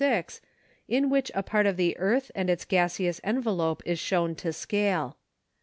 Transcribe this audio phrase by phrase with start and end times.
[0.03, 0.41] 6,
[0.87, 5.15] in which a part of the earth and its gaseous envelope is shown to scale.